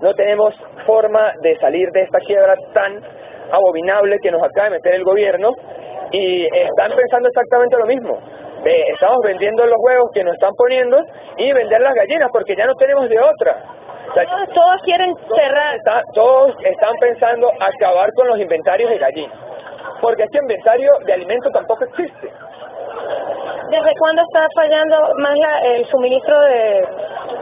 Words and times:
no 0.00 0.14
tenemos 0.14 0.54
forma 0.86 1.32
de 1.42 1.56
salir 1.58 1.90
de 1.90 2.02
esta 2.02 2.18
quiebra 2.20 2.54
tan 2.72 3.02
abominable 3.52 4.18
que 4.22 4.30
nos 4.30 4.42
acaba 4.42 4.64
de 4.64 4.76
meter 4.76 4.94
el 4.94 5.04
gobierno 5.04 5.52
y 6.12 6.44
están 6.44 6.92
pensando 6.96 7.28
exactamente 7.28 7.76
lo 7.76 7.86
mismo. 7.86 8.18
Eh, 8.64 8.84
estamos 8.92 9.18
vendiendo 9.24 9.64
los 9.66 9.78
huevos 9.78 10.10
que 10.12 10.24
nos 10.24 10.34
están 10.34 10.52
poniendo 10.56 11.00
y 11.36 11.52
vender 11.52 11.80
las 11.80 11.94
gallinas 11.94 12.28
porque 12.32 12.56
ya 12.56 12.66
no 12.66 12.74
tenemos 12.74 13.08
de 13.08 13.18
otra. 13.18 13.62
todos, 14.14 14.48
todos 14.54 14.82
quieren 14.84 15.14
cerrar. 15.34 15.78
todos 16.14 16.54
están 16.64 16.94
pensando 17.00 17.50
acabar 17.60 18.12
con 18.14 18.28
los 18.28 18.38
inventarios 18.38 18.90
de 18.90 18.98
gallinas. 18.98 19.38
Porque 20.00 20.24
este 20.24 20.38
inventario 20.38 20.90
de 21.06 21.12
alimentos 21.12 21.52
tampoco 21.52 21.84
existe. 21.84 22.32
¿Desde 23.70 23.92
cuándo 23.98 24.22
está 24.22 24.46
fallando 24.54 25.12
más 25.18 25.34
el 25.64 25.84
suministro 25.86 26.40
de, 26.40 26.88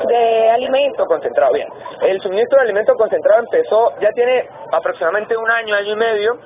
de 0.08 0.50
alimentos? 0.50 1.06
Concentrado, 1.06 1.52
bien. 1.52 1.68
El 2.02 2.20
suministro 2.20 2.58
de 2.58 2.64
alimentos 2.64 2.96
concentrado 2.96 3.40
empezó, 3.40 3.92
ya 4.00 4.10
tiene 4.12 4.48
aproximadamente 4.72 5.36
un 5.36 5.50
año, 5.50 5.74
año 5.74 5.92
y 5.92 5.96
medio, 5.96 6.38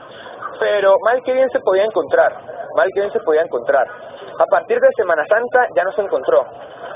pero 0.59 0.97
mal 1.05 1.23
que 1.25 1.33
bien 1.33 1.51
se 1.51 1.61
podía 1.61 1.85
encontrar, 1.85 2.33
mal 2.77 2.89
que 2.95 3.01
bien 3.01 3.13
se 3.13 3.21
podía 3.21 3.43
encontrar. 3.43 3.87
A 4.39 4.47
partir 4.47 4.79
de 4.81 4.89
Semana 4.97 5.25
Santa 5.27 5.69
ya 5.75 5.85
no 5.85 5.93
se 5.93 6.03
encontró 6.03 6.47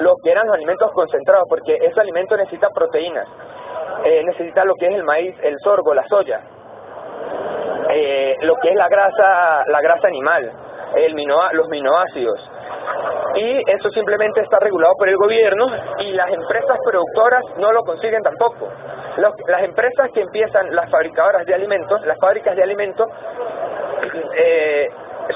lo 0.00 0.16
que 0.22 0.30
eran 0.30 0.46
los 0.46 0.56
alimentos 0.56 0.90
concentrados, 0.92 1.46
porque 1.48 1.78
ese 1.80 2.00
alimento 2.00 2.36
necesita 2.36 2.68
proteínas, 2.70 3.28
eh, 4.04 4.22
necesita 4.24 4.64
lo 4.64 4.74
que 4.74 4.86
es 4.86 4.94
el 4.94 5.04
maíz, 5.04 5.36
el 5.42 5.58
sorgo, 5.60 5.94
la 5.94 6.06
soya, 6.08 6.40
eh, 7.90 8.36
lo 8.42 8.56
que 8.56 8.70
es 8.70 8.74
la 8.74 8.88
grasa, 8.88 9.64
la 9.68 9.80
grasa 9.80 10.08
animal, 10.08 10.52
el 10.96 11.14
los 11.52 11.68
minoácidos. 11.68 12.50
Y 13.36 13.62
eso 13.70 13.90
simplemente 13.90 14.40
está 14.42 14.58
regulado 14.60 14.94
por 14.96 15.08
el 15.08 15.16
gobierno 15.16 15.66
y 15.98 16.12
las 16.12 16.30
empresas 16.32 16.78
productoras 16.84 17.42
no 17.58 17.72
lo 17.72 17.82
consiguen 17.82 18.22
tampoco. 18.22 18.68
las 19.16 19.62
empresas 19.62 20.10
que 20.12 20.20
empiezan, 20.20 20.74
las 20.74 20.90
fabricadoras 20.90 21.44
de 21.46 21.54
alimentos, 21.54 22.04
las 22.06 22.18
fábricas 22.18 22.56
de 22.56 22.62
alimentos, 22.62 23.08
eh, 24.36 24.88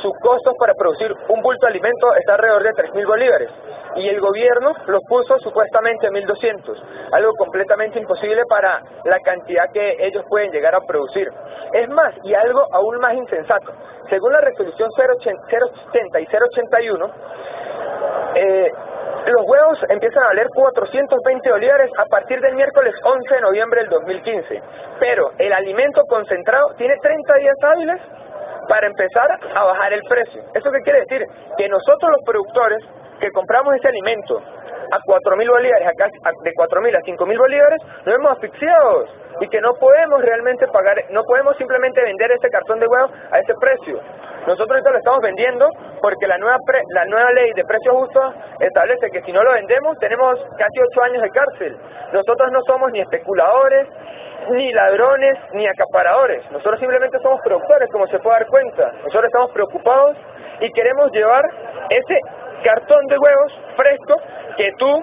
sus 0.02 0.12
costos 0.20 0.54
para 0.58 0.74
producir 0.74 1.14
un 1.28 1.40
bulto 1.42 1.66
de 1.66 1.72
alimento 1.72 2.14
está 2.14 2.34
alrededor 2.34 2.62
de 2.62 2.70
3.000 2.70 3.06
bolívares 3.06 3.50
y 3.96 4.08
el 4.08 4.20
gobierno 4.20 4.74
los 4.86 5.02
puso 5.08 5.38
supuestamente 5.38 6.06
a 6.06 6.10
1.200, 6.10 6.82
algo 7.12 7.32
completamente 7.34 7.98
imposible 7.98 8.42
para 8.48 8.82
la 9.04 9.18
cantidad 9.20 9.70
que 9.72 9.96
ellos 10.00 10.24
pueden 10.28 10.52
llegar 10.52 10.74
a 10.74 10.80
producir. 10.80 11.28
Es 11.72 11.88
más, 11.88 12.14
y 12.22 12.34
algo 12.34 12.66
aún 12.72 12.98
más 12.98 13.14
insensato, 13.14 13.72
según 14.08 14.32
la 14.32 14.40
resolución 14.40 14.90
080 14.96 16.20
y 16.20 16.26
081, 16.26 17.10
eh, 18.38 18.70
los 19.26 19.46
huevos 19.46 19.78
empiezan 19.88 20.22
a 20.22 20.26
valer 20.28 20.48
420 20.54 21.50
bolívares 21.50 21.90
a 21.98 22.06
partir 22.06 22.40
del 22.40 22.54
miércoles 22.54 22.94
11 23.02 23.34
de 23.34 23.40
noviembre 23.40 23.80
del 23.80 23.90
2015, 23.90 24.62
pero 25.00 25.32
el 25.38 25.52
alimento 25.52 26.02
concentrado 26.08 26.74
tiene 26.76 26.94
30 27.02 27.34
días 27.34 27.56
hábiles 27.62 28.00
para 28.68 28.86
empezar 28.86 29.38
a 29.54 29.64
bajar 29.64 29.92
el 29.92 30.02
precio. 30.08 30.42
¿Eso 30.54 30.70
qué 30.70 30.80
quiere 30.82 31.00
decir? 31.00 31.26
Que 31.56 31.68
nosotros 31.68 32.10
los 32.10 32.22
productores 32.24 32.78
que 33.20 33.30
compramos 33.32 33.74
ese 33.74 33.88
alimento 33.88 34.40
a 34.92 34.98
4.000 35.00 35.48
bolívares, 35.48 35.88
acá 35.88 36.08
de 36.44 36.52
4.000 36.52 36.96
a 36.96 37.00
5.000 37.00 37.38
bolívares, 37.38 37.82
nos 38.04 38.14
vemos 38.16 38.32
asfixiados 38.32 39.10
y 39.40 39.48
que 39.48 39.60
no 39.60 39.74
podemos 39.74 40.22
realmente 40.22 40.66
pagar, 40.68 40.96
no 41.10 41.22
podemos 41.24 41.56
simplemente 41.56 42.02
vender 42.02 42.32
ese 42.32 42.48
cartón 42.50 42.80
de 42.80 42.86
huevos 42.86 43.10
a 43.30 43.38
ese 43.38 43.54
precio. 43.60 44.00
Nosotros 44.46 44.70
ahorita 44.70 44.90
lo 44.90 44.98
estamos 44.98 45.20
vendiendo 45.20 45.68
porque 46.00 46.26
la 46.26 46.38
nueva 46.38 46.56
la 46.94 47.04
nueva 47.04 47.30
ley 47.32 47.52
de 47.54 47.64
precios 47.64 47.94
justos 47.94 48.34
establece 48.60 49.10
que 49.10 49.22
si 49.22 49.32
no 49.32 49.42
lo 49.42 49.52
vendemos 49.52 49.98
tenemos 49.98 50.38
casi 50.56 50.80
8 50.80 51.02
años 51.02 51.22
de 51.22 51.30
cárcel. 51.30 51.76
Nosotros 52.12 52.50
no 52.52 52.60
somos 52.66 52.90
ni 52.92 53.00
especuladores, 53.00 53.88
ni 54.50 54.72
ladrones, 54.72 55.36
ni 55.52 55.66
acaparadores. 55.66 56.50
Nosotros 56.50 56.80
simplemente 56.80 57.18
somos 57.20 57.40
productores, 57.42 57.88
como 57.90 58.06
se 58.06 58.18
puede 58.20 58.38
dar 58.38 58.46
cuenta. 58.46 58.92
Nosotros 59.04 59.24
estamos 59.24 59.50
preocupados 59.52 60.16
y 60.60 60.70
queremos 60.72 61.10
llevar 61.12 61.44
ese 61.90 62.18
cartón 62.64 63.06
de 63.06 63.18
huevos 63.18 63.52
fresco 63.76 64.16
que 64.58 64.70
tú, 64.78 65.02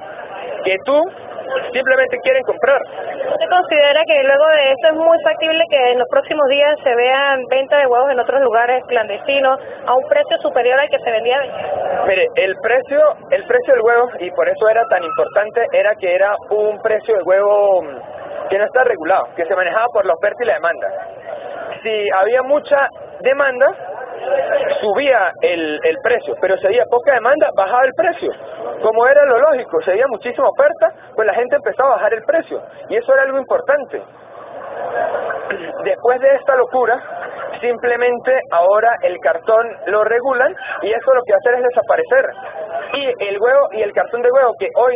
que 0.64 0.78
tú 0.86 1.02
simplemente 1.72 2.18
quieren 2.24 2.44
comprar. 2.44 2.82
¿Usted 2.82 3.50
considera 3.50 4.02
que 4.06 4.24
luego 4.24 4.46
de 4.48 4.72
esto 4.72 4.88
es 4.88 4.96
muy 4.96 5.18
factible 5.24 5.64
que 5.70 5.92
en 5.92 6.00
los 6.00 6.08
próximos 6.10 6.48
días 6.50 6.76
se 6.84 6.96
vean 6.96 7.44
venta 7.50 7.78
de 7.78 7.88
huevos 7.88 8.12
en 8.12 8.20
otros 8.20 8.42
lugares 8.42 8.84
clandestinos 8.88 9.60
a 9.86 9.94
un 9.96 10.08
precio 10.08 10.38
superior 10.42 10.80
al 10.80 10.90
que 10.90 11.00
se 11.00 11.12
vendía? 11.12 11.40
Mire, 12.08 12.28
el 12.36 12.56
precio, 12.62 13.00
el 13.32 13.44
precio 13.46 13.74
del 13.74 13.82
huevo, 13.82 14.10
y 14.20 14.30
por 14.32 14.48
eso 14.50 14.70
era 14.70 14.84
tan 14.90 15.04
importante, 15.04 15.66
era 15.72 15.96
que 15.96 16.14
era 16.14 16.36
un 16.50 16.82
precio 16.82 17.16
de 17.16 17.24
huevo 17.24 17.82
que 18.50 18.58
no 18.58 18.66
está 18.66 18.84
regulado, 18.84 19.28
que 19.36 19.46
se 19.46 19.56
manejaba 19.56 19.88
por 19.88 20.06
la 20.06 20.14
oferta 20.14 20.44
y 20.44 20.46
la 20.46 20.54
demanda. 20.56 20.88
Si 21.82 22.10
había 22.12 22.44
mucha 22.44 22.88
demanda, 23.22 23.68
subía 24.82 25.32
el, 25.42 25.80
el 25.84 25.98
precio, 26.04 26.36
pero 26.42 26.58
si 26.58 26.68
había 26.68 26.86
poca 26.86 27.14
demanda, 27.14 27.50
bajaba 27.56 27.86
el 27.86 27.94
precio. 27.94 28.32
Como 28.82 29.08
era 29.08 29.26
lo 29.26 29.40
lógico, 29.40 29.82
si 29.82 29.92
había 29.92 30.08
muchísima 30.08 30.48
oferta, 30.48 30.92
pues 31.16 31.28
la 31.28 31.34
gente 31.34 31.56
empezaba 31.56 31.90
a 31.90 31.96
bajar 31.96 32.14
el 32.14 32.24
precio. 32.24 32.62
Y 32.90 32.98
eso 32.98 33.14
era 33.14 33.24
algo 33.24 33.38
importante. 33.38 34.04
Después 35.84 36.20
de 36.20 36.36
esta 36.36 36.56
locura, 36.56 37.00
simplemente 37.62 38.40
ahora 38.52 38.96
el 39.04 39.18
cartón 39.20 39.66
lo 39.88 40.04
regulan 40.04 40.56
y 40.82 40.92
eso 40.92 41.14
lo 41.14 41.22
que 41.24 41.34
hace 41.34 41.58
es 41.58 41.64
desaparecer. 41.64 42.26
Y 42.94 43.30
el 43.30 43.40
huevo 43.40 43.68
y 43.72 43.82
el 43.82 43.94
cartón 43.94 44.22
de 44.22 44.32
huevo 44.32 44.54
que 44.60 44.70
hoy 44.76 44.96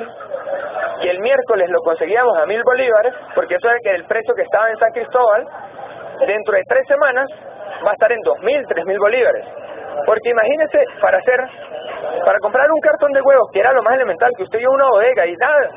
que 1.02 1.10
el 1.10 1.20
miércoles 1.20 1.70
lo 1.70 1.80
conseguíamos 1.80 2.38
a 2.38 2.46
mil 2.46 2.62
bolívares, 2.64 3.14
porque 3.34 3.56
eso 3.56 3.70
era 3.70 3.80
que 3.82 3.92
el 3.92 4.06
precio 4.06 4.34
que 4.36 4.42
estaba 4.42 4.70
en 4.70 4.78
San 4.78 4.92
Cristóbal, 4.92 5.48
dentro 6.28 6.56
de 6.56 6.64
tres 6.68 6.86
semanas 6.88 7.26
va 7.86 7.92
a 7.92 7.94
estar 7.94 8.12
en 8.12 8.20
dos 8.22 8.38
mil, 8.40 8.66
tres 8.68 8.86
mil 8.86 9.00
bolívares. 9.00 9.46
Porque 10.06 10.30
imagínese, 10.30 10.84
para 11.02 11.18
hacer, 11.18 11.40
para 12.26 12.40
comprar 12.40 12.72
un 12.72 12.80
cartón 12.80 13.12
de 13.12 13.22
huevos, 13.22 13.50
que 13.52 13.60
era 13.60 13.74
lo 13.74 13.84
más 13.84 13.96
elemental, 13.96 14.32
que 14.38 14.44
usted 14.44 14.60
iba 14.60 14.72
a 14.72 14.76
una 14.76 14.90
bodega 14.90 15.26
y 15.28 15.36
nada, 15.36 15.70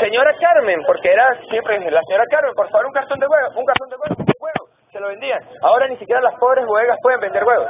señora 0.00 0.32
Carmen, 0.40 0.80
porque 0.86 1.12
era 1.12 1.26
siempre 1.48 1.78
la 1.90 2.00
señora 2.02 2.24
Carmen, 2.30 2.54
por 2.54 2.68
favor 2.70 2.86
un 2.86 2.92
cartón 2.92 3.18
de 3.18 3.26
huevos, 3.26 3.56
un 3.56 3.64
cartón 3.64 3.88
de 3.88 3.96
huevos, 3.96 4.18
un 4.18 4.26
huevo, 4.40 4.68
se 4.92 5.00
lo 5.00 5.08
vendían. 5.08 5.40
Ahora 5.62 5.88
ni 5.88 5.96
siquiera 5.96 6.20
las 6.20 6.34
pobres 6.38 6.64
bodegas 6.66 6.96
pueden 7.02 7.20
vender 7.20 7.44
huevos. 7.44 7.68